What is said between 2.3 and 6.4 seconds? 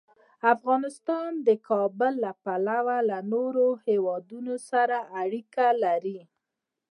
پلوه له نورو هېوادونو سره اړیکې لري.